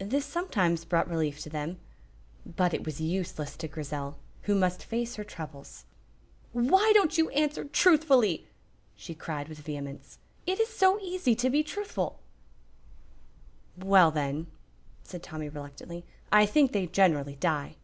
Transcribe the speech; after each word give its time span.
This 0.00 0.24
sometimes 0.24 0.86
brought 0.86 1.06
relief 1.06 1.38
to 1.40 1.50
them, 1.50 1.78
but 2.46 2.72
it 2.72 2.86
was 2.86 2.98
useless 2.98 3.58
to 3.58 3.68
Grizel, 3.68 4.16
who 4.44 4.54
must 4.54 4.82
face 4.82 5.16
her 5.16 5.22
troubles. 5.22 5.84
"Why 6.54 6.92
don't 6.94 7.18
you 7.18 7.28
answer 7.28 7.62
truthfully?" 7.62 8.46
she 8.94 9.14
cried, 9.14 9.50
with 9.50 9.58
vehemence. 9.58 10.16
"It 10.46 10.58
is 10.60 10.70
so 10.70 10.98
easy 11.00 11.34
to 11.34 11.50
be 11.50 11.62
truthful!" 11.62 12.20
"Well, 13.76 14.10
then," 14.10 14.46
said 15.02 15.22
Tommy, 15.22 15.50
reluctantly, 15.50 16.06
"I 16.32 16.46
think 16.46 16.72
they 16.72 16.86
generally 16.86 17.36
die." 17.36 17.76